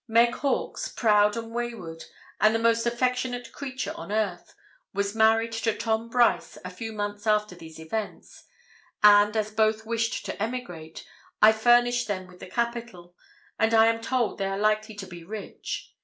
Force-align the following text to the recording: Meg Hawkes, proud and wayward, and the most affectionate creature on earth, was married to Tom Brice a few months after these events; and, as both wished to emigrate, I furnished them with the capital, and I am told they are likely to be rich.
Meg 0.07 0.33
Hawkes, 0.33 0.87
proud 0.87 1.37
and 1.37 1.51
wayward, 1.53 2.05
and 2.39 2.55
the 2.55 2.65
most 2.67 2.87
affectionate 2.87 3.51
creature 3.51 3.93
on 3.95 4.11
earth, 4.11 4.55
was 4.95 5.13
married 5.13 5.51
to 5.51 5.77
Tom 5.77 6.09
Brice 6.09 6.57
a 6.65 6.71
few 6.71 6.91
months 6.91 7.27
after 7.27 7.53
these 7.53 7.79
events; 7.79 8.45
and, 9.03 9.37
as 9.37 9.51
both 9.51 9.85
wished 9.85 10.25
to 10.25 10.41
emigrate, 10.41 11.05
I 11.39 11.51
furnished 11.51 12.07
them 12.07 12.25
with 12.25 12.39
the 12.39 12.47
capital, 12.49 13.15
and 13.59 13.75
I 13.75 13.85
am 13.85 14.01
told 14.01 14.39
they 14.39 14.47
are 14.47 14.57
likely 14.57 14.95
to 14.95 15.05
be 15.05 15.23
rich. 15.23 15.93